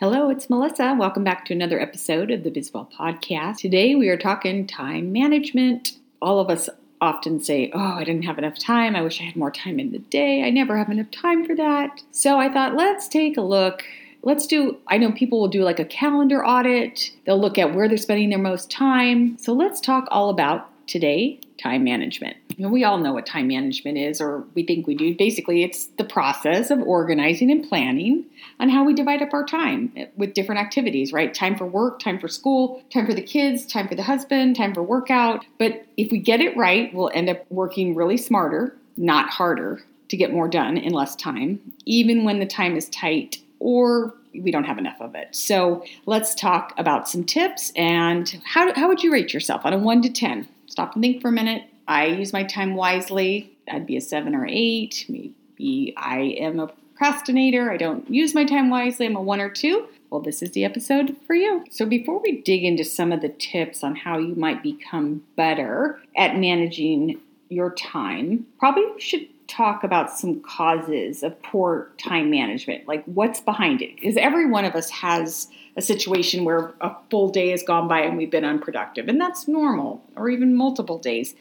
Hello, 0.00 0.30
it's 0.30 0.48
Melissa. 0.48 0.94
Welcome 0.96 1.24
back 1.24 1.44
to 1.46 1.52
another 1.52 1.80
episode 1.80 2.30
of 2.30 2.44
the 2.44 2.52
Bizwell 2.52 2.88
Podcast. 2.92 3.56
Today 3.56 3.96
we 3.96 4.08
are 4.08 4.16
talking 4.16 4.64
time 4.64 5.10
management. 5.10 5.94
All 6.22 6.38
of 6.38 6.50
us 6.50 6.68
often 7.00 7.40
say, 7.40 7.72
Oh, 7.74 7.80
I 7.80 8.04
didn't 8.04 8.24
have 8.24 8.38
enough 8.38 8.56
time. 8.60 8.94
I 8.94 9.02
wish 9.02 9.20
I 9.20 9.24
had 9.24 9.34
more 9.34 9.50
time 9.50 9.80
in 9.80 9.90
the 9.90 9.98
day. 9.98 10.44
I 10.44 10.50
never 10.50 10.78
have 10.78 10.88
enough 10.88 11.10
time 11.10 11.44
for 11.44 11.56
that. 11.56 12.00
So 12.12 12.38
I 12.38 12.48
thought, 12.48 12.76
let's 12.76 13.08
take 13.08 13.36
a 13.36 13.40
look. 13.40 13.82
Let's 14.22 14.46
do, 14.46 14.76
I 14.86 14.98
know 14.98 15.10
people 15.10 15.40
will 15.40 15.48
do 15.48 15.64
like 15.64 15.80
a 15.80 15.84
calendar 15.84 16.46
audit. 16.46 17.10
They'll 17.26 17.40
look 17.40 17.58
at 17.58 17.74
where 17.74 17.88
they're 17.88 17.96
spending 17.96 18.30
their 18.30 18.38
most 18.38 18.70
time. 18.70 19.36
So 19.36 19.52
let's 19.52 19.80
talk 19.80 20.06
all 20.12 20.30
about 20.30 20.70
today 20.86 21.40
time 21.60 21.82
management. 21.82 22.36
We 22.58 22.82
all 22.84 22.98
know 22.98 23.12
what 23.12 23.24
time 23.24 23.48
management 23.48 23.98
is, 23.98 24.20
or 24.20 24.44
we 24.54 24.64
think 24.64 24.86
we 24.86 24.94
do. 24.94 25.14
Basically, 25.14 25.62
it's 25.62 25.86
the 25.96 26.04
process 26.04 26.70
of 26.70 26.80
organizing 26.80 27.50
and 27.50 27.66
planning 27.68 28.24
on 28.58 28.68
how 28.68 28.84
we 28.84 28.94
divide 28.94 29.22
up 29.22 29.32
our 29.32 29.44
time 29.44 29.92
with 30.16 30.34
different 30.34 30.60
activities, 30.60 31.12
right? 31.12 31.32
Time 31.32 31.56
for 31.56 31.66
work, 31.66 32.00
time 32.00 32.18
for 32.18 32.28
school, 32.28 32.82
time 32.92 33.06
for 33.06 33.14
the 33.14 33.22
kids, 33.22 33.64
time 33.64 33.86
for 33.86 33.94
the 33.94 34.02
husband, 34.02 34.56
time 34.56 34.74
for 34.74 34.82
workout. 34.82 35.44
But 35.58 35.86
if 35.96 36.10
we 36.10 36.18
get 36.18 36.40
it 36.40 36.56
right, 36.56 36.92
we'll 36.92 37.10
end 37.14 37.28
up 37.28 37.44
working 37.50 37.94
really 37.94 38.16
smarter, 38.16 38.76
not 38.96 39.30
harder, 39.30 39.84
to 40.08 40.16
get 40.16 40.32
more 40.32 40.48
done 40.48 40.76
in 40.76 40.92
less 40.92 41.14
time, 41.14 41.60
even 41.84 42.24
when 42.24 42.40
the 42.40 42.46
time 42.46 42.76
is 42.76 42.88
tight 42.88 43.38
or 43.60 44.14
we 44.34 44.50
don't 44.50 44.64
have 44.64 44.78
enough 44.78 45.00
of 45.00 45.14
it. 45.14 45.34
So 45.34 45.84
let's 46.06 46.34
talk 46.34 46.72
about 46.78 47.08
some 47.08 47.24
tips 47.24 47.72
and 47.76 48.40
how, 48.44 48.72
how 48.74 48.88
would 48.88 49.02
you 49.02 49.12
rate 49.12 49.34
yourself 49.34 49.64
on 49.64 49.72
a 49.72 49.78
1 49.78 50.02
to 50.02 50.10
10? 50.10 50.48
Stop 50.66 50.94
and 50.94 51.02
think 51.02 51.20
for 51.20 51.28
a 51.28 51.32
minute. 51.32 51.64
I 51.88 52.06
use 52.06 52.34
my 52.34 52.44
time 52.44 52.74
wisely. 52.74 53.56
I'd 53.68 53.86
be 53.86 53.96
a 53.96 54.00
7 54.00 54.34
or 54.34 54.46
8. 54.46 55.06
Maybe 55.08 55.94
I 55.96 56.36
am 56.38 56.60
a 56.60 56.68
procrastinator. 56.68 57.72
I 57.72 57.78
don't 57.78 58.08
use 58.10 58.34
my 58.34 58.44
time 58.44 58.68
wisely. 58.68 59.06
I'm 59.06 59.16
a 59.16 59.22
1 59.22 59.40
or 59.40 59.48
2. 59.48 59.88
Well, 60.10 60.20
this 60.20 60.42
is 60.42 60.52
the 60.52 60.64
episode 60.64 61.16
for 61.26 61.34
you. 61.34 61.64
So, 61.70 61.86
before 61.86 62.20
we 62.20 62.42
dig 62.42 62.64
into 62.64 62.84
some 62.84 63.10
of 63.10 63.20
the 63.20 63.28
tips 63.28 63.82
on 63.82 63.96
how 63.96 64.18
you 64.18 64.34
might 64.34 64.62
become 64.62 65.22
better 65.36 66.00
at 66.16 66.36
managing 66.36 67.20
your 67.48 67.74
time, 67.74 68.46
probably 68.58 68.84
we 68.94 69.00
should 69.00 69.26
talk 69.48 69.82
about 69.82 70.10
some 70.10 70.40
causes 70.42 71.22
of 71.22 71.42
poor 71.42 71.90
time 71.98 72.30
management. 72.30 72.86
Like, 72.86 73.04
what's 73.06 73.40
behind 73.40 73.82
it? 73.82 73.96
Because 73.96 74.16
every 74.16 74.46
one 74.46 74.64
of 74.64 74.74
us 74.74 74.90
has 74.90 75.48
a 75.76 75.82
situation 75.82 76.44
where 76.44 76.74
a 76.80 76.94
full 77.10 77.30
day 77.30 77.50
has 77.50 77.62
gone 77.62 77.88
by 77.88 78.00
and 78.00 78.16
we've 78.16 78.30
been 78.30 78.44
unproductive, 78.44 79.08
and 79.08 79.20
that's 79.20 79.48
normal, 79.48 80.02
or 80.16 80.28
even 80.28 80.54
multiple 80.54 80.98
days. 80.98 81.34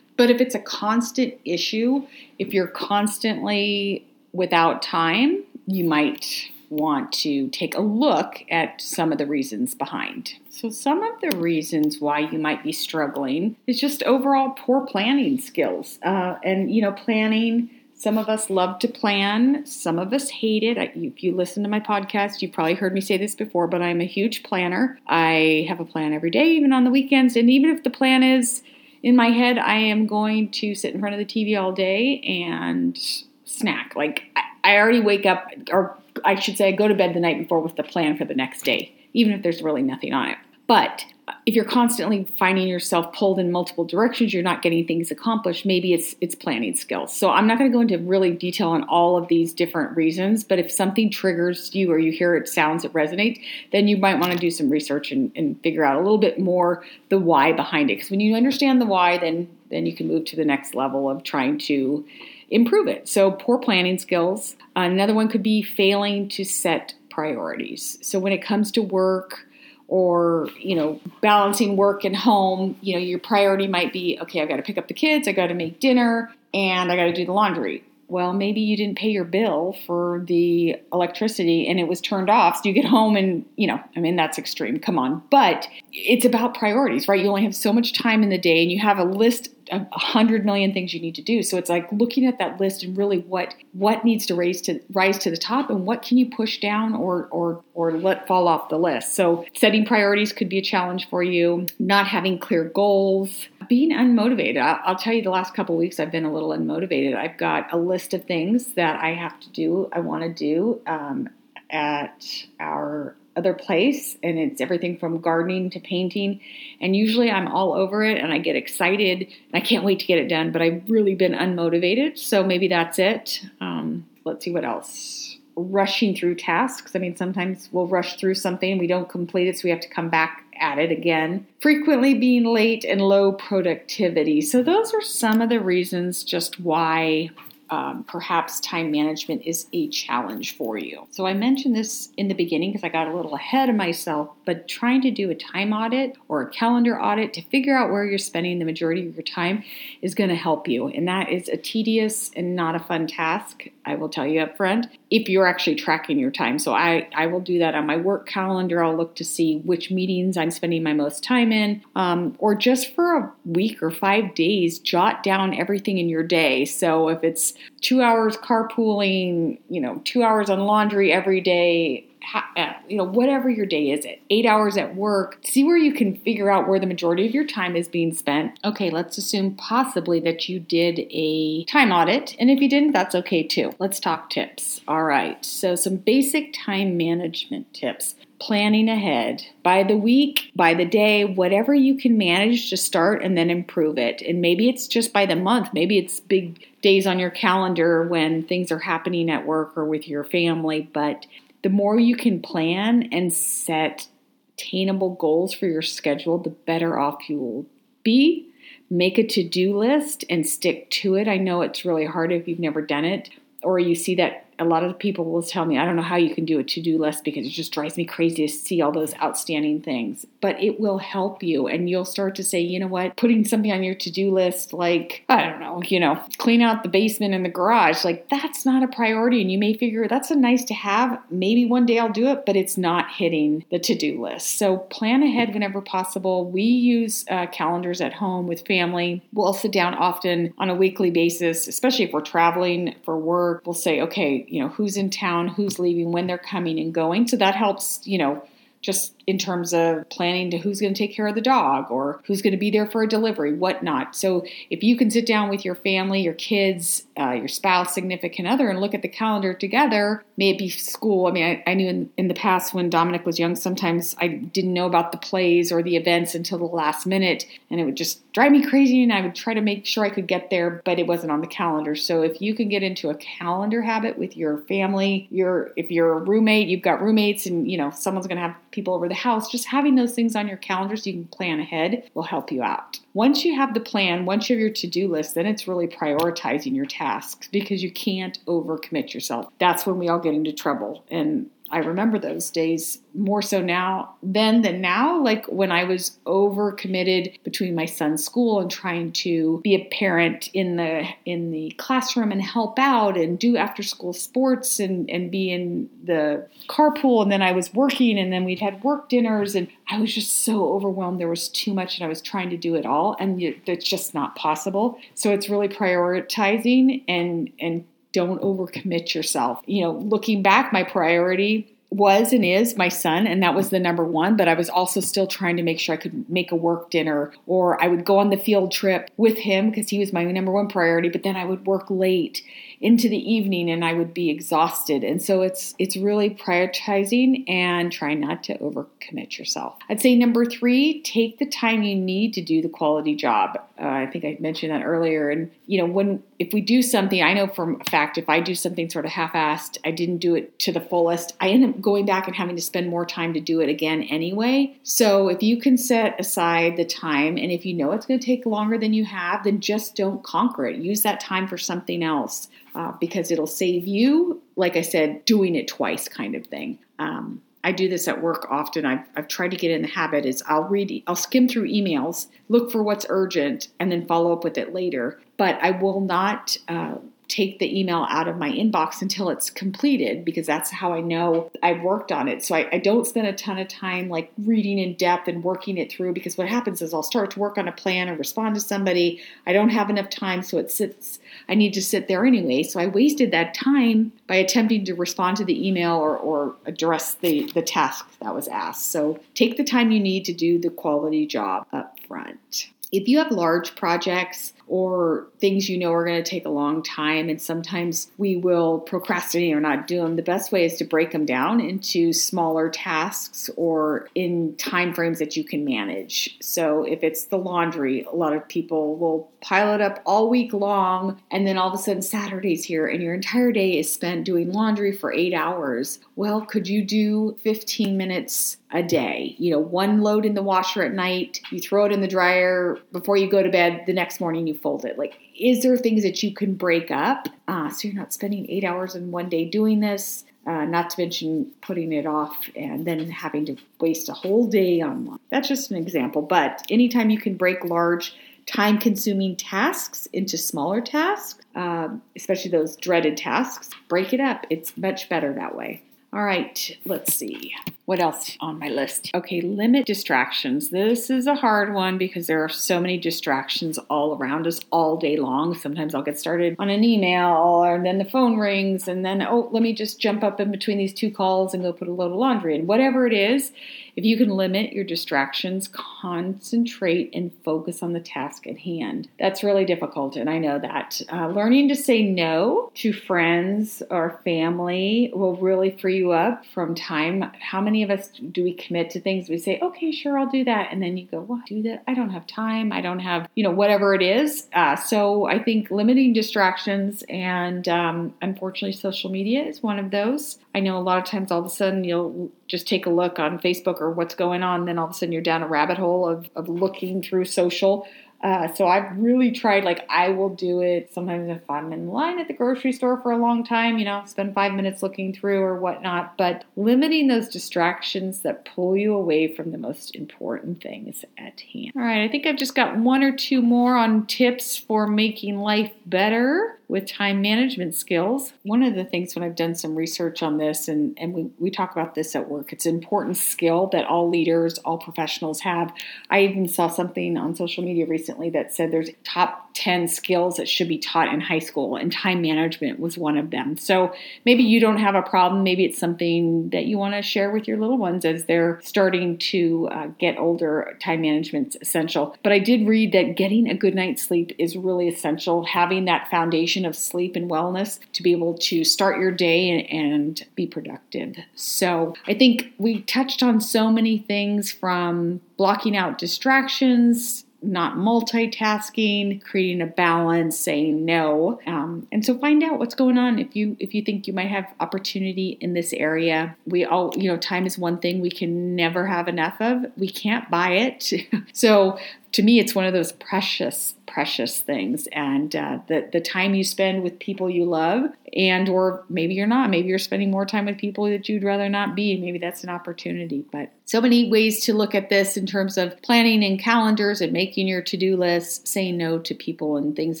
But 0.18 0.30
if 0.30 0.40
it's 0.40 0.56
a 0.56 0.60
constant 0.60 1.34
issue, 1.46 2.04
if 2.38 2.52
you're 2.52 2.66
constantly 2.66 4.04
without 4.32 4.82
time, 4.82 5.44
you 5.66 5.84
might 5.84 6.50
want 6.70 7.12
to 7.12 7.48
take 7.48 7.74
a 7.74 7.80
look 7.80 8.44
at 8.50 8.80
some 8.80 9.12
of 9.12 9.18
the 9.18 9.26
reasons 9.26 9.74
behind. 9.74 10.34
So, 10.50 10.70
some 10.70 11.02
of 11.02 11.20
the 11.20 11.36
reasons 11.38 12.00
why 12.00 12.18
you 12.18 12.38
might 12.38 12.62
be 12.64 12.72
struggling 12.72 13.56
is 13.66 13.80
just 13.80 14.02
overall 14.02 14.50
poor 14.50 14.84
planning 14.84 15.40
skills. 15.40 16.00
Uh, 16.02 16.34
and, 16.42 16.74
you 16.74 16.82
know, 16.82 16.92
planning, 16.92 17.70
some 17.94 18.18
of 18.18 18.28
us 18.28 18.50
love 18.50 18.80
to 18.80 18.88
plan, 18.88 19.64
some 19.66 20.00
of 20.00 20.12
us 20.12 20.28
hate 20.28 20.64
it. 20.64 20.78
I, 20.78 20.92
if 20.96 21.22
you 21.22 21.34
listen 21.34 21.62
to 21.62 21.68
my 21.68 21.80
podcast, 21.80 22.42
you've 22.42 22.52
probably 22.52 22.74
heard 22.74 22.92
me 22.92 23.00
say 23.00 23.16
this 23.16 23.36
before, 23.36 23.68
but 23.68 23.82
I'm 23.82 24.00
a 24.00 24.04
huge 24.04 24.42
planner. 24.42 24.98
I 25.06 25.64
have 25.68 25.78
a 25.78 25.84
plan 25.84 26.12
every 26.12 26.30
day, 26.30 26.50
even 26.50 26.72
on 26.72 26.82
the 26.82 26.90
weekends. 26.90 27.36
And 27.36 27.48
even 27.48 27.70
if 27.70 27.84
the 27.84 27.90
plan 27.90 28.24
is 28.24 28.62
in 29.02 29.16
my 29.16 29.28
head, 29.28 29.58
I 29.58 29.76
am 29.76 30.06
going 30.06 30.50
to 30.52 30.74
sit 30.74 30.94
in 30.94 31.00
front 31.00 31.14
of 31.14 31.18
the 31.18 31.24
TV 31.24 31.60
all 31.60 31.72
day 31.72 32.20
and 32.20 32.98
snack. 33.44 33.94
Like, 33.96 34.24
I, 34.64 34.76
already 34.76 35.00
wake 35.00 35.26
up, 35.26 35.50
or 35.70 35.96
I 36.24 36.38
should 36.38 36.56
say, 36.56 36.68
I 36.68 36.72
go 36.72 36.88
to 36.88 36.94
bed 36.94 37.14
the 37.14 37.20
night 37.20 37.38
before 37.38 37.60
with 37.60 37.76
the 37.76 37.82
plan 37.82 38.16
for 38.16 38.24
the 38.24 38.34
next 38.34 38.62
day, 38.62 38.92
even 39.12 39.32
if 39.32 39.42
there's 39.42 39.62
really 39.62 39.82
nothing 39.82 40.12
on 40.12 40.28
it. 40.28 40.38
But 40.68 41.06
if 41.46 41.54
you're 41.54 41.64
constantly 41.64 42.24
finding 42.38 42.68
yourself 42.68 43.12
pulled 43.14 43.38
in 43.38 43.50
multiple 43.50 43.84
directions, 43.84 44.32
you're 44.34 44.42
not 44.42 44.62
getting 44.62 44.86
things 44.86 45.10
accomplished. 45.10 45.64
Maybe 45.64 45.94
it's 45.94 46.14
it's 46.20 46.34
planning 46.34 46.76
skills. 46.76 47.16
So 47.16 47.30
I'm 47.30 47.46
not 47.46 47.58
going 47.58 47.70
to 47.70 47.74
go 47.74 47.80
into 47.80 47.98
really 47.98 48.32
detail 48.32 48.68
on 48.68 48.84
all 48.84 49.16
of 49.16 49.28
these 49.28 49.54
different 49.54 49.96
reasons. 49.96 50.44
But 50.44 50.58
if 50.58 50.70
something 50.70 51.10
triggers 51.10 51.74
you 51.74 51.90
or 51.90 51.98
you 51.98 52.12
hear 52.12 52.36
it 52.36 52.48
sounds 52.48 52.82
that 52.82 52.92
resonate, 52.92 53.42
then 53.72 53.88
you 53.88 53.96
might 53.96 54.18
want 54.20 54.32
to 54.32 54.38
do 54.38 54.50
some 54.50 54.68
research 54.68 55.10
and, 55.10 55.32
and 55.34 55.60
figure 55.62 55.84
out 55.84 55.96
a 55.96 56.02
little 56.02 56.18
bit 56.18 56.38
more 56.38 56.84
the 57.08 57.18
why 57.18 57.52
behind 57.52 57.90
it. 57.90 57.96
Because 57.96 58.10
when 58.10 58.20
you 58.20 58.36
understand 58.36 58.80
the 58.80 58.86
why, 58.86 59.16
then 59.16 59.48
then 59.70 59.86
you 59.86 59.96
can 59.96 60.06
move 60.06 60.26
to 60.26 60.36
the 60.36 60.44
next 60.44 60.74
level 60.74 61.10
of 61.10 61.22
trying 61.22 61.58
to 61.58 62.06
improve 62.50 62.88
it. 62.88 63.08
So, 63.08 63.30
poor 63.30 63.58
planning 63.58 63.98
skills. 63.98 64.56
Another 64.76 65.14
one 65.14 65.28
could 65.28 65.42
be 65.42 65.62
failing 65.62 66.28
to 66.30 66.44
set 66.44 66.94
priorities. 67.10 67.98
So, 68.02 68.18
when 68.18 68.32
it 68.32 68.42
comes 68.42 68.70
to 68.72 68.82
work, 68.82 69.46
or 69.88 70.48
you 70.58 70.76
know 70.76 71.00
balancing 71.20 71.76
work 71.76 72.04
and 72.04 72.14
home 72.14 72.76
you 72.80 72.94
know 72.94 73.00
your 73.00 73.18
priority 73.18 73.66
might 73.66 73.92
be 73.92 74.18
okay 74.20 74.40
i've 74.40 74.48
got 74.48 74.56
to 74.56 74.62
pick 74.62 74.78
up 74.78 74.86
the 74.86 74.94
kids 74.94 75.26
i 75.26 75.32
got 75.32 75.46
to 75.48 75.54
make 75.54 75.80
dinner 75.80 76.30
and 76.54 76.92
i 76.92 76.96
got 76.96 77.04
to 77.04 77.12
do 77.12 77.24
the 77.24 77.32
laundry 77.32 77.82
well, 78.08 78.32
maybe 78.32 78.60
you 78.60 78.76
didn't 78.76 78.96
pay 78.96 79.10
your 79.10 79.24
bill 79.24 79.76
for 79.86 80.24
the 80.26 80.76
electricity 80.92 81.68
and 81.68 81.78
it 81.78 81.86
was 81.86 82.00
turned 82.00 82.30
off. 82.30 82.56
So 82.56 82.62
you 82.64 82.72
get 82.72 82.86
home 82.86 83.16
and, 83.16 83.44
you 83.56 83.66
know, 83.66 83.78
I 83.94 84.00
mean, 84.00 84.16
that's 84.16 84.38
extreme. 84.38 84.78
Come 84.78 84.98
on. 84.98 85.22
But 85.30 85.68
it's 85.92 86.24
about 86.24 86.54
priorities, 86.54 87.06
right? 87.06 87.20
You 87.20 87.28
only 87.28 87.44
have 87.44 87.54
so 87.54 87.72
much 87.72 87.92
time 87.92 88.22
in 88.22 88.30
the 88.30 88.38
day 88.38 88.62
and 88.62 88.72
you 88.72 88.80
have 88.80 88.98
a 88.98 89.04
list 89.04 89.50
of 89.70 89.82
a 89.92 89.98
hundred 89.98 90.46
million 90.46 90.72
things 90.72 90.94
you 90.94 91.00
need 91.00 91.14
to 91.16 91.22
do. 91.22 91.42
So 91.42 91.58
it's 91.58 91.68
like 91.68 91.90
looking 91.92 92.24
at 92.24 92.38
that 92.38 92.58
list 92.58 92.82
and 92.82 92.96
really 92.96 93.18
what 93.18 93.54
what 93.72 94.04
needs 94.04 94.24
to 94.26 94.34
raise 94.34 94.62
to 94.62 94.80
rise 94.92 95.18
to 95.18 95.30
the 95.30 95.36
top 95.36 95.68
and 95.68 95.86
what 95.86 96.02
can 96.02 96.16
you 96.16 96.30
push 96.30 96.58
down 96.58 96.94
or 96.94 97.28
or 97.30 97.62
or 97.74 97.92
let 97.92 98.26
fall 98.26 98.48
off 98.48 98.70
the 98.70 98.78
list. 98.78 99.14
So 99.14 99.44
setting 99.54 99.84
priorities 99.84 100.32
could 100.32 100.48
be 100.48 100.58
a 100.58 100.62
challenge 100.62 101.08
for 101.08 101.22
you. 101.22 101.66
Not 101.78 102.06
having 102.06 102.38
clear 102.38 102.64
goals, 102.64 103.48
being 103.68 103.92
unmotivated. 103.92 104.60
I'll, 104.60 104.96
tell 104.96 105.12
you, 105.12 105.22
the 105.22 105.30
last 105.30 105.54
couple 105.54 105.76
weeks 105.76 106.00
I've 106.00 106.12
been 106.12 106.24
a 106.24 106.32
little 106.32 106.50
unmotivated. 106.50 107.16
I've 107.16 107.36
got 107.36 107.72
a 107.72 107.76
list 107.76 108.14
of 108.14 108.24
things 108.24 108.74
that 108.74 109.00
I 109.00 109.14
have 109.14 109.38
to 109.40 109.50
do. 109.50 109.88
I 109.92 110.00
want 110.00 110.22
to 110.22 110.32
do 110.32 110.80
um, 110.86 111.28
at 111.70 112.24
our 112.58 113.14
other 113.36 113.54
place, 113.54 114.16
and 114.22 114.38
it's 114.38 114.60
everything 114.60 114.98
from 114.98 115.20
gardening 115.20 115.70
to 115.70 115.80
painting. 115.80 116.40
And 116.80 116.96
usually 116.96 117.30
I'm 117.30 117.48
all 117.48 117.72
over 117.72 118.02
it, 118.02 118.18
and 118.18 118.32
I 118.32 118.38
get 118.38 118.56
excited, 118.56 119.20
and 119.22 119.54
I 119.54 119.60
can't 119.60 119.84
wait 119.84 120.00
to 120.00 120.06
get 120.06 120.18
it 120.18 120.28
done. 120.28 120.50
But 120.50 120.62
I've 120.62 120.88
really 120.88 121.14
been 121.14 121.32
unmotivated, 121.32 122.18
so 122.18 122.42
maybe 122.42 122.68
that's 122.68 122.98
it. 122.98 123.42
Um, 123.60 124.06
let's 124.24 124.44
see 124.44 124.52
what 124.52 124.64
else 124.64 125.38
rushing 125.58 126.14
through 126.14 126.36
tasks. 126.36 126.94
I 126.94 126.98
mean, 126.98 127.16
sometimes 127.16 127.68
we'll 127.72 127.86
rush 127.86 128.16
through 128.16 128.34
something, 128.34 128.78
we 128.78 128.86
don't 128.86 129.08
complete 129.08 129.48
it, 129.48 129.58
so 129.58 129.62
we 129.64 129.70
have 129.70 129.80
to 129.80 129.88
come 129.88 130.08
back 130.08 130.44
at 130.60 130.78
it 130.78 130.90
again. 130.90 131.46
Frequently 131.60 132.14
being 132.14 132.44
late 132.44 132.84
and 132.84 133.00
low 133.00 133.32
productivity. 133.32 134.40
So, 134.40 134.62
those 134.62 134.92
are 134.94 135.02
some 135.02 135.40
of 135.40 135.48
the 135.48 135.60
reasons 135.60 136.24
just 136.24 136.60
why 136.60 137.30
um, 137.70 138.04
perhaps 138.04 138.60
time 138.60 138.90
management 138.90 139.42
is 139.44 139.66
a 139.74 139.88
challenge 139.88 140.56
for 140.56 140.78
you. 140.78 141.06
So, 141.10 141.26
I 141.26 141.34
mentioned 141.34 141.76
this 141.76 142.10
in 142.16 142.28
the 142.28 142.34
beginning 142.34 142.72
because 142.72 142.84
I 142.84 142.88
got 142.88 143.08
a 143.08 143.14
little 143.14 143.34
ahead 143.34 143.68
of 143.68 143.76
myself, 143.76 144.30
but 144.44 144.68
trying 144.68 145.02
to 145.02 145.10
do 145.10 145.30
a 145.30 145.34
time 145.34 145.72
audit 145.72 146.16
or 146.28 146.42
a 146.42 146.50
calendar 146.50 147.00
audit 147.00 147.32
to 147.34 147.42
figure 147.42 147.76
out 147.76 147.90
where 147.90 148.04
you're 148.04 148.18
spending 148.18 148.58
the 148.58 148.64
majority 148.64 149.06
of 149.06 149.14
your 149.14 149.22
time 149.22 149.64
is 150.02 150.14
going 150.14 150.30
to 150.30 150.36
help 150.36 150.68
you. 150.68 150.88
And 150.88 151.08
that 151.08 151.30
is 151.30 151.48
a 151.48 151.56
tedious 151.56 152.30
and 152.36 152.56
not 152.56 152.74
a 152.74 152.80
fun 152.80 153.06
task, 153.06 153.68
I 153.88 153.94
will 153.94 154.08
tell 154.08 154.26
you 154.26 154.40
up 154.40 154.56
front, 154.56 154.86
if 155.10 155.28
you're 155.28 155.46
actually 155.46 155.76
tracking 155.76 156.18
your 156.18 156.30
time. 156.30 156.58
So, 156.58 156.74
I, 156.74 157.08
I 157.14 157.26
will 157.26 157.40
do 157.40 157.58
that 157.58 157.74
on 157.74 157.86
my 157.86 157.96
work 157.96 158.26
calendar. 158.28 158.84
I'll 158.84 158.96
look 158.96 159.14
to 159.16 159.24
see 159.24 159.58
which 159.58 159.90
meetings 159.90 160.36
I'm 160.36 160.50
spending 160.50 160.82
my 160.82 160.92
most 160.92 161.24
time 161.24 161.52
in, 161.52 161.82
um, 161.96 162.36
or 162.38 162.54
just 162.54 162.94
for 162.94 163.16
a 163.16 163.32
week 163.44 163.82
or 163.82 163.90
five 163.90 164.34
days, 164.34 164.78
jot 164.78 165.22
down 165.22 165.54
everything 165.54 165.98
in 165.98 166.08
your 166.08 166.22
day. 166.22 166.64
So, 166.64 167.08
if 167.08 167.24
it's 167.24 167.54
two 167.80 168.02
hours 168.02 168.36
carpooling, 168.36 169.58
you 169.68 169.80
know, 169.80 170.00
two 170.04 170.22
hours 170.22 170.50
on 170.50 170.60
laundry 170.60 171.12
every 171.12 171.40
day, 171.40 172.07
Uh, 172.56 172.72
you 172.88 172.96
know, 172.96 173.04
whatever 173.04 173.48
your 173.48 173.66
day 173.66 173.90
is, 173.90 174.04
it 174.04 174.20
eight 174.30 174.46
hours 174.46 174.76
at 174.76 174.94
work, 174.94 175.38
see 175.44 175.64
where 175.64 175.76
you 175.76 175.92
can 175.92 176.16
figure 176.16 176.50
out 176.50 176.68
where 176.68 176.80
the 176.80 176.86
majority 176.86 177.26
of 177.26 177.34
your 177.34 177.46
time 177.46 177.76
is 177.76 177.88
being 177.88 178.12
spent. 178.12 178.58
Okay, 178.64 178.90
let's 178.90 179.18
assume 179.18 179.54
possibly 179.54 180.20
that 180.20 180.48
you 180.48 180.60
did 180.60 181.00
a 181.10 181.64
time 181.64 181.92
audit, 181.92 182.36
and 182.38 182.50
if 182.50 182.60
you 182.60 182.68
didn't, 182.68 182.92
that's 182.92 183.14
okay 183.14 183.42
too. 183.42 183.72
Let's 183.78 184.00
talk 184.00 184.30
tips. 184.30 184.80
All 184.88 185.04
right, 185.04 185.42
so 185.44 185.74
some 185.74 185.96
basic 185.96 186.52
time 186.52 186.96
management 186.96 187.72
tips 187.72 188.14
planning 188.40 188.88
ahead 188.88 189.44
by 189.62 189.82
the 189.82 189.96
week, 189.96 190.52
by 190.54 190.74
the 190.74 190.84
day, 190.84 191.24
whatever 191.24 191.74
you 191.74 191.96
can 191.96 192.16
manage 192.16 192.70
to 192.70 192.76
start 192.76 193.22
and 193.22 193.36
then 193.36 193.50
improve 193.50 193.98
it. 193.98 194.22
And 194.22 194.40
maybe 194.40 194.68
it's 194.68 194.86
just 194.86 195.12
by 195.12 195.26
the 195.26 195.36
month, 195.36 195.70
maybe 195.72 195.98
it's 195.98 196.20
big 196.20 196.64
days 196.80 197.06
on 197.06 197.18
your 197.18 197.30
calendar 197.30 198.04
when 198.04 198.44
things 198.44 198.70
are 198.70 198.78
happening 198.78 199.30
at 199.30 199.46
work 199.46 199.76
or 199.76 199.84
with 199.84 200.06
your 200.06 200.24
family. 200.24 200.88
But 200.92 201.26
the 201.62 201.68
more 201.68 201.98
you 201.98 202.16
can 202.16 202.40
plan 202.40 203.08
and 203.12 203.32
set 203.32 204.08
attainable 204.54 205.14
goals 205.14 205.52
for 205.52 205.66
your 205.66 205.82
schedule, 205.82 206.38
the 206.38 206.50
better 206.50 206.98
off 206.98 207.28
you 207.28 207.38
will 207.38 207.66
be. 208.02 208.48
Make 208.90 209.18
a 209.18 209.26
to 209.26 209.46
do 209.46 209.76
list 209.78 210.24
and 210.30 210.46
stick 210.46 210.90
to 210.90 211.14
it. 211.14 211.28
I 211.28 211.36
know 211.36 211.62
it's 211.62 211.84
really 211.84 212.06
hard 212.06 212.32
if 212.32 212.48
you've 212.48 212.58
never 212.58 212.82
done 212.82 213.04
it 213.04 213.30
or 213.62 213.78
you 213.78 213.94
see 213.94 214.14
that 214.16 214.46
a 214.58 214.64
lot 214.64 214.84
of 214.84 214.98
people 214.98 215.24
will 215.24 215.42
tell 215.42 215.64
me, 215.64 215.78
I 215.78 215.84
don't 215.84 215.96
know 215.96 216.02
how 216.02 216.16
you 216.16 216.34
can 216.34 216.44
do 216.44 216.58
a 216.58 216.64
to 216.64 216.82
do 216.82 216.98
list 216.98 217.24
because 217.24 217.46
it 217.46 217.50
just 217.50 217.72
drives 217.72 217.96
me 217.96 218.04
crazy 218.04 218.46
to 218.46 218.52
see 218.52 218.80
all 218.80 218.92
those 218.92 219.14
outstanding 219.16 219.80
things. 219.80 220.26
But 220.40 220.62
it 220.62 220.80
will 220.80 220.98
help 220.98 221.42
you, 221.42 221.66
and 221.66 221.88
you'll 221.88 222.04
start 222.04 222.34
to 222.36 222.44
say, 222.44 222.60
you 222.60 222.78
know 222.78 222.86
what, 222.86 223.16
putting 223.16 223.44
something 223.44 223.72
on 223.72 223.82
your 223.82 223.94
to 223.96 224.10
do 224.10 224.32
list, 224.32 224.72
like, 224.72 225.24
I 225.28 225.42
don't 225.44 225.60
know, 225.60 225.82
you 225.82 226.00
know, 226.00 226.20
clean 226.38 226.62
out 226.62 226.82
the 226.82 226.88
basement 226.88 227.34
and 227.34 227.44
the 227.44 227.50
garage, 227.50 228.04
like 228.04 228.28
that's 228.28 228.64
not 228.64 228.82
a 228.82 228.88
priority. 228.88 229.40
And 229.40 229.50
you 229.50 229.58
may 229.58 229.74
figure 229.74 230.06
that's 230.08 230.30
a 230.30 230.36
nice 230.36 230.64
to 230.66 230.74
have. 230.74 231.18
Maybe 231.30 231.66
one 231.66 231.86
day 231.86 231.98
I'll 231.98 232.08
do 232.12 232.28
it, 232.28 232.44
but 232.46 232.56
it's 232.56 232.76
not 232.76 233.10
hitting 233.10 233.64
the 233.70 233.78
to 233.78 233.94
do 233.94 234.22
list. 234.22 234.58
So 234.58 234.78
plan 234.78 235.22
ahead 235.22 235.54
whenever 235.54 235.80
possible. 235.80 236.50
We 236.50 236.62
use 236.62 237.24
uh, 237.30 237.46
calendars 237.46 238.00
at 238.00 238.12
home 238.12 238.46
with 238.46 238.66
family. 238.66 239.22
We'll 239.32 239.52
sit 239.52 239.72
down 239.72 239.94
often 239.94 240.54
on 240.58 240.70
a 240.70 240.74
weekly 240.74 241.10
basis, 241.10 241.68
especially 241.68 242.04
if 242.06 242.12
we're 242.12 242.20
traveling 242.20 242.94
for 243.04 243.18
work. 243.18 243.62
We'll 243.66 243.74
say, 243.74 244.00
okay, 244.02 244.46
you 244.50 244.62
know, 244.62 244.68
who's 244.68 244.96
in 244.96 245.10
town, 245.10 245.48
who's 245.48 245.78
leaving, 245.78 246.12
when 246.12 246.26
they're 246.26 246.38
coming 246.38 246.78
and 246.78 246.92
going. 246.92 247.28
So 247.28 247.36
that 247.36 247.54
helps, 247.54 248.00
you 248.06 248.18
know, 248.18 248.44
just 248.80 249.14
in 249.28 249.36
terms 249.36 249.74
of 249.74 250.08
planning 250.08 250.50
to 250.50 250.56
who's 250.56 250.80
going 250.80 250.94
to 250.94 250.98
take 250.98 251.14
care 251.14 251.26
of 251.26 251.34
the 251.34 251.42
dog 251.42 251.90
or 251.90 252.18
who's 252.24 252.40
going 252.40 252.52
to 252.52 252.56
be 252.56 252.70
there 252.70 252.86
for 252.86 253.02
a 253.02 253.06
delivery, 253.06 253.52
whatnot. 253.52 254.16
So 254.16 254.46
if 254.70 254.82
you 254.82 254.96
can 254.96 255.10
sit 255.10 255.26
down 255.26 255.50
with 255.50 255.66
your 255.66 255.74
family, 255.74 256.22
your 256.22 256.32
kids, 256.32 257.02
uh, 257.20 257.32
your 257.32 257.46
spouse, 257.46 257.92
significant 257.92 258.48
other, 258.48 258.70
and 258.70 258.80
look 258.80 258.94
at 258.94 259.02
the 259.02 259.08
calendar 259.08 259.52
together, 259.52 260.24
maybe 260.38 260.70
school. 260.70 261.26
I 261.26 261.32
mean, 261.32 261.44
I, 261.44 261.70
I 261.70 261.74
knew 261.74 261.88
in, 261.88 262.10
in, 262.16 262.28
the 262.28 262.34
past 262.34 262.72
when 262.72 262.88
Dominic 262.88 263.26
was 263.26 263.38
young, 263.38 263.54
sometimes 263.54 264.16
I 264.18 264.28
didn't 264.28 264.72
know 264.72 264.86
about 264.86 265.12
the 265.12 265.18
plays 265.18 265.70
or 265.70 265.82
the 265.82 265.96
events 265.96 266.34
until 266.34 266.56
the 266.56 266.64
last 266.64 267.06
minute, 267.06 267.44
and 267.70 267.80
it 267.80 267.84
would 267.84 267.96
just 267.96 268.32
drive 268.32 268.52
me 268.52 268.64
crazy. 268.64 269.02
And 269.02 269.12
I 269.12 269.20
would 269.20 269.34
try 269.34 269.52
to 269.52 269.60
make 269.60 269.84
sure 269.84 270.06
I 270.06 270.10
could 270.10 270.26
get 270.26 270.48
there, 270.48 270.80
but 270.86 270.98
it 270.98 271.06
wasn't 271.06 271.32
on 271.32 271.42
the 271.42 271.46
calendar. 271.48 271.96
So 271.96 272.22
if 272.22 272.40
you 272.40 272.54
can 272.54 272.70
get 272.70 272.82
into 272.82 273.10
a 273.10 273.14
calendar 273.16 273.82
habit 273.82 274.16
with 274.16 274.38
your 274.38 274.58
family, 274.68 275.28
your 275.30 275.72
if 275.76 275.90
you're 275.90 276.12
a 276.12 276.20
roommate, 276.20 276.68
you've 276.68 276.82
got 276.82 277.02
roommates, 277.02 277.44
and 277.44 277.70
you 277.70 277.76
know 277.76 277.90
someone's 277.90 278.26
going 278.26 278.36
to 278.36 278.42
have 278.42 278.56
people 278.70 278.94
over 278.94 279.08
the 279.08 279.17
house, 279.18 279.50
just 279.50 279.66
having 279.66 279.94
those 279.94 280.14
things 280.14 280.34
on 280.34 280.48
your 280.48 280.56
calendar 280.56 280.96
so 280.96 281.10
you 281.10 281.16
can 281.16 281.26
plan 281.26 281.60
ahead 281.60 282.10
will 282.14 282.22
help 282.22 282.50
you 282.50 282.62
out. 282.62 282.98
Once 283.14 283.44
you 283.44 283.54
have 283.54 283.74
the 283.74 283.80
plan, 283.80 284.24
once 284.24 284.48
you 284.48 284.56
have 284.56 284.60
your 284.60 284.70
to 284.70 284.86
do 284.86 285.08
list, 285.08 285.34
then 285.34 285.46
it's 285.46 285.68
really 285.68 285.86
prioritizing 285.86 286.74
your 286.74 286.86
tasks 286.86 287.48
because 287.50 287.82
you 287.82 287.90
can't 287.90 288.44
overcommit 288.46 289.12
yourself. 289.12 289.46
That's 289.58 289.86
when 289.86 289.98
we 289.98 290.08
all 290.08 290.18
get 290.18 290.34
into 290.34 290.52
trouble. 290.52 291.04
And 291.10 291.50
I 291.70 291.78
remember 291.78 292.18
those 292.18 292.50
days 292.50 293.00
more 293.14 293.42
so 293.42 293.60
now 293.60 294.14
then 294.22 294.62
than 294.62 294.80
now. 294.80 295.22
Like 295.22 295.46
when 295.46 295.72
I 295.72 295.84
was 295.84 296.18
overcommitted 296.26 297.42
between 297.42 297.74
my 297.74 297.84
son's 297.84 298.24
school 298.24 298.60
and 298.60 298.70
trying 298.70 299.12
to 299.12 299.60
be 299.62 299.74
a 299.74 299.84
parent 299.86 300.48
in 300.54 300.76
the 300.76 301.06
in 301.24 301.50
the 301.50 301.70
classroom 301.78 302.32
and 302.32 302.42
help 302.42 302.78
out 302.78 303.16
and 303.16 303.38
do 303.38 303.56
after 303.56 303.82
school 303.82 304.12
sports 304.12 304.80
and 304.80 305.10
and 305.10 305.30
be 305.30 305.50
in 305.50 305.88
the 306.04 306.46
carpool 306.68 307.22
and 307.22 307.32
then 307.32 307.42
I 307.42 307.52
was 307.52 307.74
working 307.74 308.18
and 308.18 308.32
then 308.32 308.44
we'd 308.44 308.60
had 308.60 308.82
work 308.82 309.08
dinners 309.08 309.54
and 309.54 309.68
I 309.90 310.00
was 310.00 310.14
just 310.14 310.44
so 310.44 310.72
overwhelmed. 310.72 311.20
There 311.20 311.28
was 311.28 311.48
too 311.48 311.74
much 311.74 311.98
and 311.98 312.04
I 312.04 312.08
was 312.08 312.22
trying 312.22 312.50
to 312.50 312.56
do 312.56 312.74
it 312.74 312.86
all 312.86 313.16
and 313.18 313.40
it's 313.42 313.88
just 313.88 314.14
not 314.14 314.36
possible. 314.36 314.98
So 315.14 315.32
it's 315.32 315.48
really 315.48 315.68
prioritizing 315.68 317.04
and 317.08 317.50
and 317.60 317.84
don't 318.12 318.40
overcommit 318.42 319.14
yourself. 319.14 319.62
You 319.66 319.82
know, 319.82 319.92
looking 319.92 320.42
back, 320.42 320.72
my 320.72 320.82
priority 320.82 321.74
was 321.90 322.34
and 322.34 322.44
is 322.44 322.76
my 322.76 322.88
son, 322.88 323.26
and 323.26 323.42
that 323.42 323.54
was 323.54 323.70
the 323.70 323.78
number 323.78 324.04
one. 324.04 324.36
But 324.36 324.48
I 324.48 324.54
was 324.54 324.68
also 324.68 325.00
still 325.00 325.26
trying 325.26 325.56
to 325.56 325.62
make 325.62 325.80
sure 325.80 325.94
I 325.94 325.98
could 325.98 326.28
make 326.28 326.52
a 326.52 326.56
work 326.56 326.90
dinner, 326.90 327.32
or 327.46 327.82
I 327.82 327.88
would 327.88 328.04
go 328.04 328.18
on 328.18 328.30
the 328.30 328.36
field 328.36 328.72
trip 328.72 329.10
with 329.16 329.38
him 329.38 329.70
because 329.70 329.88
he 329.88 329.98
was 329.98 330.12
my 330.12 330.24
number 330.24 330.52
one 330.52 330.68
priority. 330.68 331.08
But 331.08 331.22
then 331.22 331.36
I 331.36 331.44
would 331.44 331.66
work 331.66 331.86
late 331.88 332.42
into 332.80 333.08
the 333.08 333.16
evening 333.16 333.70
and 333.70 333.84
I 333.84 333.92
would 333.92 334.14
be 334.14 334.30
exhausted. 334.30 335.02
And 335.02 335.20
so 335.20 335.42
it's 335.42 335.74
it's 335.78 335.96
really 335.96 336.30
prioritizing 336.30 337.48
and 337.48 337.90
trying 337.90 338.20
not 338.20 338.44
to 338.44 338.58
overcommit 338.58 339.38
yourself. 339.38 339.76
I'd 339.88 340.00
say 340.00 340.14
number 340.14 340.44
three, 340.44 341.02
take 341.02 341.38
the 341.38 341.46
time 341.46 341.82
you 341.82 341.96
need 341.96 342.34
to 342.34 342.42
do 342.42 342.62
the 342.62 342.68
quality 342.68 343.16
job. 343.16 343.58
Uh, 343.80 343.86
I 343.86 344.06
think 344.06 344.24
I 344.24 344.36
mentioned 344.40 344.72
that 344.72 344.84
earlier. 344.84 345.30
And 345.30 345.50
you 345.66 345.78
know, 345.78 345.86
when 345.86 346.22
if 346.38 346.52
we 346.52 346.60
do 346.60 346.82
something, 346.82 347.20
I 347.20 347.34
know 347.34 347.48
from 347.48 347.80
a 347.80 347.90
fact, 347.90 348.16
if 348.16 348.28
I 348.28 348.40
do 348.40 348.54
something 348.54 348.88
sort 348.88 349.04
of 349.04 349.10
half-assed, 349.10 349.78
I 349.84 349.90
didn't 349.90 350.18
do 350.18 350.36
it 350.36 350.58
to 350.60 350.72
the 350.72 350.80
fullest, 350.80 351.34
I 351.40 351.48
end 351.48 351.64
up 351.64 351.80
going 351.80 352.06
back 352.06 352.28
and 352.28 352.36
having 352.36 352.54
to 352.54 352.62
spend 352.62 352.88
more 352.88 353.04
time 353.04 353.34
to 353.34 353.40
do 353.40 353.60
it 353.60 353.68
again 353.68 354.04
anyway. 354.04 354.76
So 354.84 355.28
if 355.28 355.42
you 355.42 355.60
can 355.60 355.76
set 355.76 356.18
aside 356.20 356.76
the 356.76 356.84
time, 356.84 357.36
and 357.36 357.50
if 357.50 357.66
you 357.66 357.74
know 357.74 357.90
it's 357.92 358.06
going 358.06 358.20
to 358.20 358.26
take 358.26 358.46
longer 358.46 358.78
than 358.78 358.92
you 358.92 359.04
have, 359.04 359.42
then 359.42 359.60
just 359.60 359.96
don't 359.96 360.22
conquer 360.22 360.66
it. 360.66 360.76
Use 360.76 361.02
that 361.02 361.18
time 361.18 361.48
for 361.48 361.58
something 361.58 362.02
else 362.02 362.48
uh, 362.74 362.92
because 363.00 363.30
it'll 363.30 363.46
save 363.46 363.86
you, 363.86 364.42
like 364.56 364.76
I 364.76 364.82
said, 364.82 365.24
doing 365.24 365.54
it 365.54 365.68
twice 365.68 366.08
kind 366.08 366.34
of 366.34 366.46
thing. 366.46 366.78
Um, 366.98 367.42
I 367.64 367.72
do 367.72 367.88
this 367.88 368.08
at 368.08 368.22
work 368.22 368.46
often. 368.50 368.86
I've, 368.86 369.04
I've 369.16 369.28
tried 369.28 369.50
to 369.50 369.56
get 369.56 369.70
in 369.70 369.82
the 369.82 369.88
habit 369.88 370.24
is 370.24 370.42
I'll 370.46 370.64
read, 370.64 371.02
I'll 371.06 371.16
skim 371.16 371.48
through 371.48 371.68
emails, 371.68 372.28
look 372.48 372.70
for 372.70 372.82
what's 372.82 373.04
urgent, 373.08 373.68
and 373.78 373.90
then 373.90 374.06
follow 374.06 374.32
up 374.32 374.44
with 374.44 374.56
it 374.56 374.72
later. 374.72 375.20
But 375.36 375.58
I 375.60 375.72
will 375.72 376.00
not 376.00 376.56
uh, 376.68 376.96
take 377.28 377.58
the 377.58 377.78
email 377.78 378.06
out 378.08 378.26
of 378.26 378.38
my 378.38 378.50
inbox 378.50 379.02
until 379.02 379.28
it's 379.28 379.50
completed 379.50 380.24
because 380.24 380.46
that's 380.46 380.70
how 380.70 380.94
I 380.94 381.00
know 381.00 381.50
I've 381.62 381.82
worked 381.82 382.10
on 382.10 382.26
it. 382.26 382.42
So 382.42 382.54
I, 382.54 382.66
I, 382.72 382.78
don't 382.78 383.06
spend 383.06 383.26
a 383.26 383.34
ton 383.34 383.58
of 383.58 383.68
time 383.68 384.08
like 384.08 384.32
reading 384.38 384.78
in 384.78 384.94
depth 384.94 385.28
and 385.28 385.44
working 385.44 385.76
it 385.76 385.92
through 385.92 386.14
because 386.14 386.38
what 386.38 386.48
happens 386.48 386.80
is 386.80 386.94
I'll 386.94 387.02
start 387.02 387.30
to 387.32 387.38
work 387.38 387.58
on 387.58 387.68
a 387.68 387.72
plan 387.72 388.08
or 388.08 388.16
respond 388.16 388.54
to 388.54 388.62
somebody. 388.62 389.20
I 389.46 389.52
don't 389.52 389.68
have 389.68 389.90
enough 389.90 390.08
time, 390.08 390.42
so 390.42 390.56
it 390.56 390.70
sits, 390.70 391.18
I 391.50 391.54
need 391.54 391.74
to 391.74 391.82
sit 391.82 392.08
there 392.08 392.24
anyway. 392.24 392.62
So 392.62 392.80
I 392.80 392.86
wasted 392.86 393.30
that 393.32 393.52
time 393.52 394.10
by 394.26 394.36
attempting 394.36 394.86
to 394.86 394.94
respond 394.94 395.36
to 395.36 395.44
the 395.44 395.68
email 395.68 395.96
or, 395.96 396.16
or 396.16 396.56
address 396.64 397.14
the, 397.14 397.42
the 397.52 397.62
task 397.62 398.08
that 398.20 398.34
was 398.34 398.48
asked. 398.48 398.90
So 398.90 399.20
take 399.34 399.58
the 399.58 399.64
time 399.64 399.90
you 399.90 400.00
need 400.00 400.24
to 400.24 400.32
do 400.32 400.58
the 400.58 400.70
quality 400.70 401.26
job 401.26 401.66
up 401.74 401.98
front. 402.08 402.70
If 402.92 403.08
you 403.08 403.18
have 403.18 403.30
large 403.30 403.74
projects, 403.74 404.52
or 404.68 405.26
things 405.40 405.68
you 405.68 405.78
know 405.78 405.92
are 405.92 406.04
going 406.04 406.22
to 406.22 406.30
take 406.30 406.44
a 406.44 406.50
long 406.50 406.82
time 406.82 407.28
and 407.28 407.40
sometimes 407.40 408.10
we 408.18 408.36
will 408.36 408.80
procrastinate 408.80 409.54
or 409.54 409.60
not 409.60 409.86
do 409.86 409.98
them 409.98 410.16
the 410.16 410.22
best 410.22 410.52
way 410.52 410.64
is 410.64 410.76
to 410.76 410.84
break 410.84 411.10
them 411.10 411.24
down 411.24 411.60
into 411.60 412.12
smaller 412.12 412.68
tasks 412.68 413.50
or 413.56 414.08
in 414.14 414.54
time 414.56 414.92
frames 414.92 415.18
that 415.18 415.36
you 415.36 415.44
can 415.44 415.64
manage. 415.64 416.36
So 416.40 416.84
if 416.84 417.02
it's 417.02 417.24
the 417.24 417.38
laundry 417.38 418.04
a 418.04 418.14
lot 418.14 418.34
of 418.34 418.46
people 418.48 418.96
will 418.96 419.30
pile 419.40 419.74
it 419.74 419.80
up 419.80 420.02
all 420.04 420.28
week 420.28 420.52
long 420.52 421.20
and 421.30 421.46
then 421.46 421.56
all 421.56 421.68
of 421.68 421.74
a 421.74 421.82
sudden 421.82 422.02
saturday's 422.02 422.64
here 422.64 422.86
and 422.86 423.02
your 423.02 423.14
entire 423.14 423.52
day 423.52 423.78
is 423.78 423.92
spent 423.92 424.24
doing 424.24 424.52
laundry 424.52 424.92
for 424.92 425.12
eight 425.12 425.34
hours. 425.34 425.98
Well 426.16 426.42
could 426.42 426.68
you 426.68 426.84
do 426.84 427.36
15 427.42 427.96
minutes 427.96 428.58
a 428.70 428.82
day 428.82 429.34
you 429.38 429.50
know 429.50 429.58
one 429.58 430.02
load 430.02 430.26
in 430.26 430.34
the 430.34 430.42
washer 430.42 430.82
at 430.82 430.92
night 430.92 431.40
you 431.50 431.58
throw 431.58 431.84
it 431.86 431.92
in 431.92 432.00
the 432.00 432.08
dryer 432.08 432.78
before 432.92 433.16
you 433.16 433.30
go 433.30 433.42
to 433.42 433.50
bed 433.50 433.82
the 433.86 433.92
next 433.92 434.20
morning 434.20 434.46
you 434.46 434.54
fold 434.54 434.84
it? 434.84 434.98
Like, 434.98 435.18
is 435.38 435.62
there 435.62 435.76
things 435.76 436.02
that 436.02 436.22
you 436.22 436.34
can 436.34 436.54
break 436.54 436.90
up 436.90 437.28
uh, 437.46 437.70
so 437.70 437.88
you're 437.88 437.96
not 437.96 438.12
spending 438.12 438.50
eight 438.50 438.64
hours 438.64 438.94
in 438.94 439.10
one 439.10 439.28
day 439.28 439.44
doing 439.44 439.80
this? 439.80 440.24
Uh, 440.46 440.64
not 440.64 440.88
to 440.88 441.00
mention 441.00 441.52
putting 441.60 441.92
it 441.92 442.06
off 442.06 442.48
and 442.56 442.86
then 442.86 443.10
having 443.10 443.44
to 443.44 443.56
waste 443.80 444.08
a 444.08 444.14
whole 444.14 444.46
day 444.46 444.80
on 444.80 445.04
one. 445.04 445.20
That's 445.30 445.46
just 445.46 445.70
an 445.70 445.76
example. 445.76 446.22
But 446.22 446.64
anytime 446.70 447.10
you 447.10 447.18
can 447.18 447.36
break 447.36 447.64
large, 447.64 448.16
time 448.46 448.78
consuming 448.78 449.36
tasks 449.36 450.06
into 450.14 450.38
smaller 450.38 450.80
tasks, 450.80 451.44
um, 451.54 452.00
especially 452.16 452.50
those 452.50 452.76
dreaded 452.76 453.18
tasks, 453.18 453.68
break 453.88 454.14
it 454.14 454.20
up. 454.20 454.46
It's 454.48 454.74
much 454.78 455.10
better 455.10 455.34
that 455.34 455.54
way. 455.54 455.82
All 456.10 456.24
right, 456.24 456.76
let's 456.86 457.12
see. 457.12 457.54
What 457.84 458.00
else 458.00 458.36
on 458.40 458.58
my 458.58 458.68
list? 458.68 459.10
Okay, 459.14 459.42
limit 459.42 459.84
distractions. 459.84 460.70
This 460.70 461.10
is 461.10 461.26
a 461.26 461.34
hard 461.34 461.74
one 461.74 461.98
because 461.98 462.26
there 462.26 462.42
are 462.42 462.48
so 462.48 462.80
many 462.80 462.96
distractions 462.96 463.78
all 463.90 464.16
around 464.16 464.46
us 464.46 464.58
all 464.70 464.96
day 464.96 465.18
long. 465.18 465.54
Sometimes 465.54 465.94
I'll 465.94 466.02
get 466.02 466.18
started 466.18 466.56
on 466.58 466.70
an 466.70 466.82
email 466.82 467.62
and 467.62 467.84
then 467.84 467.98
the 467.98 468.06
phone 468.06 468.38
rings 468.38 468.88
and 468.88 469.04
then, 469.04 469.20
oh, 469.20 469.50
let 469.52 469.62
me 469.62 469.74
just 469.74 470.00
jump 470.00 470.24
up 470.24 470.40
in 470.40 470.50
between 470.50 470.78
these 470.78 470.94
two 470.94 471.10
calls 471.10 471.52
and 471.52 471.62
go 471.62 471.74
put 471.74 471.88
a 471.88 471.92
load 471.92 472.12
of 472.12 472.18
laundry 472.18 472.54
in. 472.54 472.66
Whatever 472.66 473.06
it 473.06 473.12
is, 473.12 473.52
if 473.98 474.04
you 474.04 474.16
can 474.16 474.28
limit 474.28 474.72
your 474.72 474.84
distractions, 474.84 475.68
concentrate 475.72 477.10
and 477.12 477.32
focus 477.44 477.82
on 477.82 477.94
the 477.94 478.00
task 478.00 478.46
at 478.46 478.56
hand. 478.56 479.08
That's 479.18 479.42
really 479.42 479.64
difficult, 479.64 480.14
and 480.14 480.30
I 480.30 480.38
know 480.38 480.60
that. 480.60 481.02
Uh, 481.12 481.26
learning 481.26 481.68
to 481.70 481.74
say 481.74 482.04
no 482.04 482.70
to 482.76 482.92
friends 482.92 483.82
or 483.90 484.20
family 484.22 485.10
will 485.12 485.34
really 485.34 485.72
free 485.72 485.96
you 485.96 486.12
up 486.12 486.46
from 486.54 486.76
time. 486.76 487.24
How 487.40 487.60
many 487.60 487.82
of 487.82 487.90
us 487.90 488.08
do 488.30 488.44
we 488.44 488.54
commit 488.54 488.90
to 488.90 489.00
things? 489.00 489.28
We 489.28 489.36
say, 489.36 489.58
okay, 489.60 489.90
sure, 489.90 490.16
I'll 490.16 490.30
do 490.30 490.44
that. 490.44 490.68
And 490.70 490.80
then 490.80 490.96
you 490.96 491.06
go, 491.06 491.20
well, 491.20 491.42
do 491.44 491.60
that. 491.64 491.82
I 491.88 491.94
don't 491.94 492.10
have 492.10 492.24
time. 492.24 492.70
I 492.70 492.80
don't 492.80 493.00
have, 493.00 493.28
you 493.34 493.42
know, 493.42 493.50
whatever 493.50 493.94
it 493.94 494.02
is. 494.02 494.46
Uh, 494.52 494.76
so 494.76 495.26
I 495.26 495.42
think 495.42 495.72
limiting 495.72 496.12
distractions 496.12 497.02
and 497.08 497.66
um, 497.68 498.14
unfortunately, 498.22 498.78
social 498.78 499.10
media 499.10 499.42
is 499.42 499.60
one 499.60 499.80
of 499.80 499.90
those. 499.90 500.38
I 500.54 500.60
know 500.60 500.78
a 500.78 500.80
lot 500.80 500.98
of 500.98 501.04
times 501.04 501.32
all 501.32 501.40
of 501.40 501.46
a 501.46 501.50
sudden 501.50 501.82
you'll 501.82 502.30
just 502.46 502.66
take 502.66 502.86
a 502.86 502.90
look 502.90 503.18
on 503.18 503.38
Facebook 503.38 503.80
or 503.80 503.87
what's 503.90 504.14
going 504.14 504.42
on, 504.42 504.64
then 504.64 504.78
all 504.78 504.86
of 504.86 504.90
a 504.92 504.94
sudden 504.94 505.12
you're 505.12 505.22
down 505.22 505.42
a 505.42 505.48
rabbit 505.48 505.78
hole 505.78 506.08
of, 506.08 506.28
of 506.36 506.48
looking 506.48 507.02
through 507.02 507.24
social. 507.24 507.86
Uh, 508.20 508.52
so 508.52 508.66
I've 508.66 508.98
really 508.98 509.30
tried, 509.30 509.62
like, 509.62 509.86
I 509.88 510.08
will 510.08 510.30
do 510.30 510.60
it 510.60 510.92
sometimes 510.92 511.30
if 511.30 511.48
I'm 511.48 511.72
in 511.72 511.86
line 511.86 512.18
at 512.18 512.26
the 512.26 512.34
grocery 512.34 512.72
store 512.72 513.00
for 513.00 513.12
a 513.12 513.16
long 513.16 513.44
time, 513.44 513.78
you 513.78 513.84
know, 513.84 514.02
spend 514.06 514.34
five 514.34 514.54
minutes 514.54 514.82
looking 514.82 515.14
through 515.14 515.40
or 515.40 515.60
whatnot, 515.60 516.18
but 516.18 516.44
limiting 516.56 517.06
those 517.06 517.28
distractions 517.28 518.22
that 518.22 518.44
pull 518.44 518.76
you 518.76 518.92
away 518.92 519.32
from 519.32 519.52
the 519.52 519.58
most 519.58 519.94
important 519.94 520.60
things 520.60 521.04
at 521.16 521.40
hand. 521.52 521.72
All 521.76 521.82
right, 521.82 522.02
I 522.02 522.08
think 522.08 522.26
I've 522.26 522.36
just 522.36 522.56
got 522.56 522.76
one 522.76 523.04
or 523.04 523.16
two 523.16 523.40
more 523.40 523.76
on 523.76 524.04
tips 524.06 524.56
for 524.56 524.88
making 524.88 525.38
life 525.38 525.70
better 525.86 526.57
with 526.68 526.86
time 526.86 527.22
management 527.22 527.74
skills. 527.74 528.34
One 528.42 528.62
of 528.62 528.74
the 528.74 528.84
things 528.84 529.14
when 529.14 529.24
I've 529.24 529.34
done 529.34 529.54
some 529.54 529.74
research 529.74 530.22
on 530.22 530.36
this, 530.36 530.68
and, 530.68 530.96
and 530.98 531.14
we, 531.14 531.30
we 531.38 531.50
talk 531.50 531.72
about 531.72 531.94
this 531.94 532.14
at 532.14 532.28
work, 532.28 532.52
it's 532.52 532.66
an 532.66 532.74
important 532.74 533.16
skill 533.16 533.68
that 533.72 533.86
all 533.86 534.10
leaders, 534.10 534.58
all 534.58 534.76
professionals 534.76 535.40
have. 535.40 535.72
I 536.10 536.20
even 536.24 536.46
saw 536.46 536.68
something 536.68 537.16
on 537.16 537.34
social 537.34 537.64
media 537.64 537.86
recently 537.86 538.28
that 538.30 538.54
said 538.54 538.70
there's 538.70 538.90
top 539.02 539.48
10 539.54 539.88
skills 539.88 540.36
that 540.36 540.48
should 540.48 540.68
be 540.68 540.78
taught 540.78 541.12
in 541.12 541.20
high 541.20 541.38
school, 541.38 541.74
and 541.74 541.90
time 541.90 542.20
management 542.20 542.78
was 542.78 542.98
one 542.98 543.16
of 543.16 543.30
them. 543.30 543.56
So 543.56 543.92
maybe 544.26 544.42
you 544.42 544.60
don't 544.60 544.76
have 544.76 544.94
a 544.94 545.02
problem. 545.02 545.42
Maybe 545.42 545.64
it's 545.64 545.78
something 545.78 546.50
that 546.50 546.66
you 546.66 546.76
want 546.76 546.94
to 546.94 547.02
share 547.02 547.30
with 547.30 547.48
your 547.48 547.58
little 547.58 547.78
ones 547.78 548.04
as 548.04 548.26
they're 548.26 548.60
starting 548.62 549.16
to 549.18 549.68
uh, 549.72 549.86
get 549.98 550.18
older. 550.18 550.76
Time 550.80 551.00
management's 551.00 551.56
essential. 551.60 552.14
But 552.22 552.32
I 552.32 552.38
did 552.38 552.68
read 552.68 552.92
that 552.92 553.16
getting 553.16 553.48
a 553.48 553.54
good 553.56 553.74
night's 553.74 554.02
sleep 554.02 554.32
is 554.38 554.54
really 554.54 554.86
essential. 554.86 555.44
Having 555.44 555.86
that 555.86 556.08
foundation 556.08 556.57
of 556.64 556.76
sleep 556.76 557.16
and 557.16 557.30
wellness 557.30 557.78
to 557.92 558.02
be 558.02 558.12
able 558.12 558.34
to 558.34 558.64
start 558.64 558.98
your 558.98 559.10
day 559.10 559.50
and, 559.50 559.70
and 559.70 560.26
be 560.34 560.46
productive. 560.46 561.16
So 561.34 561.94
I 562.06 562.14
think 562.14 562.52
we 562.58 562.82
touched 562.82 563.22
on 563.22 563.40
so 563.40 563.70
many 563.70 563.98
things 563.98 564.50
from 564.50 565.20
blocking 565.36 565.76
out 565.76 565.98
distractions 565.98 567.24
not 567.40 567.76
multitasking, 567.76 569.22
creating 569.22 569.62
a 569.62 569.66
balance, 569.66 570.36
saying 570.38 570.84
no, 570.84 571.40
um, 571.46 571.86
and 571.92 572.04
so 572.04 572.18
find 572.18 572.42
out 572.42 572.58
what's 572.58 572.74
going 572.74 572.98
on. 572.98 573.18
If 573.18 573.36
you 573.36 573.56
if 573.60 573.74
you 573.74 573.82
think 573.82 574.06
you 574.06 574.12
might 574.12 574.28
have 574.28 574.46
opportunity 574.58 575.38
in 575.40 575.54
this 575.54 575.72
area, 575.72 576.36
we 576.46 576.64
all 576.64 576.92
you 576.96 577.08
know 577.10 577.16
time 577.16 577.46
is 577.46 577.56
one 577.56 577.78
thing 577.78 578.00
we 578.00 578.10
can 578.10 578.56
never 578.56 578.86
have 578.86 579.06
enough 579.06 579.40
of. 579.40 579.66
We 579.76 579.88
can't 579.88 580.28
buy 580.30 580.50
it, 580.52 580.92
so 581.32 581.78
to 582.12 582.22
me, 582.22 582.38
it's 582.38 582.54
one 582.54 582.64
of 582.64 582.72
those 582.72 582.92
precious, 582.92 583.74
precious 583.86 584.40
things. 584.40 584.88
And 584.92 585.34
uh, 585.34 585.58
the 585.68 585.88
the 585.92 586.00
time 586.00 586.34
you 586.34 586.44
spend 586.44 586.82
with 586.82 586.98
people 586.98 587.28
you 587.28 587.44
love, 587.44 587.90
and 588.14 588.48
or 588.48 588.84
maybe 588.88 589.14
you're 589.14 589.26
not. 589.26 589.50
Maybe 589.50 589.68
you're 589.68 589.78
spending 589.78 590.10
more 590.10 590.26
time 590.26 590.46
with 590.46 590.58
people 590.58 590.84
that 590.84 591.08
you'd 591.08 591.24
rather 591.24 591.48
not 591.48 591.74
be. 591.74 592.00
Maybe 592.00 592.18
that's 592.18 592.42
an 592.44 592.50
opportunity. 592.50 593.24
But 593.30 593.52
so 593.66 593.80
many 593.80 594.10
ways 594.10 594.44
to 594.44 594.54
look 594.54 594.74
at 594.74 594.88
this 594.88 595.16
in 595.16 595.26
terms 595.26 595.58
of 595.58 595.80
planning 595.82 596.24
and 596.24 596.40
calendars 596.40 597.00
and 597.00 597.12
making 597.12 597.48
your 597.48 597.62
to 597.62 597.76
do 597.76 597.96
list, 597.96 598.48
saying 598.48 598.78
no 598.78 598.98
to 599.00 599.14
people 599.14 599.56
and 599.56 599.76
things 599.76 600.00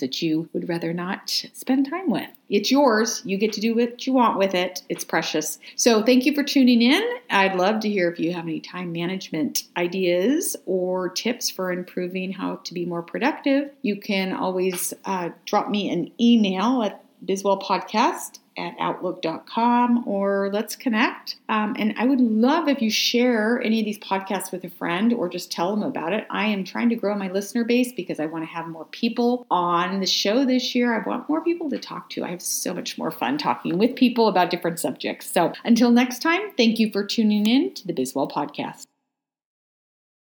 that 0.00 0.22
you 0.22 0.48
would 0.52 0.68
rather 0.68 0.92
not 0.92 1.28
spend 1.52 1.90
time 1.90 2.10
with. 2.10 2.28
It's 2.48 2.70
yours. 2.70 3.20
You 3.26 3.36
get 3.36 3.52
to 3.54 3.60
do 3.60 3.74
what 3.74 4.06
you 4.06 4.14
want 4.14 4.38
with 4.38 4.54
it. 4.54 4.82
It's 4.88 5.04
precious. 5.04 5.58
So 5.76 6.02
thank 6.02 6.24
you 6.24 6.34
for 6.34 6.42
tuning 6.42 6.80
in. 6.80 7.02
I'd 7.28 7.56
love 7.56 7.80
to 7.80 7.90
hear 7.90 8.10
if 8.10 8.18
you 8.18 8.32
have 8.32 8.44
any 8.44 8.60
time 8.60 8.90
management 8.90 9.64
ideas 9.76 10.56
or 10.64 11.10
tips 11.10 11.50
for 11.50 11.70
improving 11.70 11.97
how 12.32 12.56
to 12.56 12.74
be 12.74 12.86
more 12.86 13.02
productive. 13.02 13.70
You 13.82 13.96
can 14.00 14.32
always 14.32 14.94
uh, 15.04 15.30
drop 15.44 15.68
me 15.68 15.90
an 15.90 16.12
email 16.20 16.82
at 16.82 17.04
Biswell 17.24 17.60
Podcast 17.62 18.38
at 18.56 18.74
outlook.com 18.80 20.06
or 20.06 20.50
let's 20.52 20.74
connect. 20.76 21.36
Um, 21.48 21.76
and 21.78 21.94
I 21.96 22.06
would 22.06 22.20
love 22.20 22.68
if 22.68 22.82
you 22.82 22.90
share 22.90 23.62
any 23.62 23.78
of 23.78 23.84
these 23.84 23.98
podcasts 23.98 24.50
with 24.50 24.64
a 24.64 24.70
friend 24.70 25.12
or 25.12 25.28
just 25.28 25.52
tell 25.52 25.70
them 25.70 25.82
about 25.82 26.12
it. 26.12 26.26
I 26.28 26.46
am 26.46 26.64
trying 26.64 26.88
to 26.88 26.96
grow 26.96 27.14
my 27.14 27.30
listener 27.30 27.64
base 27.64 27.92
because 27.92 28.18
I 28.18 28.26
want 28.26 28.44
to 28.44 28.50
have 28.50 28.66
more 28.66 28.86
people 28.86 29.46
on 29.50 30.00
the 30.00 30.06
show 30.06 30.44
this 30.44 30.74
year. 30.74 30.94
I 30.94 31.06
want 31.08 31.28
more 31.28 31.42
people 31.42 31.70
to 31.70 31.78
talk 31.78 32.10
to. 32.10 32.24
I 32.24 32.30
have 32.30 32.42
so 32.42 32.74
much 32.74 32.98
more 32.98 33.10
fun 33.10 33.38
talking 33.38 33.78
with 33.78 33.94
people 33.94 34.28
about 34.28 34.50
different 34.50 34.80
subjects. 34.80 35.30
So 35.30 35.52
until 35.64 35.90
next 35.90 36.20
time, 36.20 36.50
thank 36.56 36.78
you 36.78 36.90
for 36.90 37.04
tuning 37.04 37.46
in 37.46 37.74
to 37.74 37.86
the 37.86 37.92
Biswell 37.92 38.30
Podcast. 38.30 38.86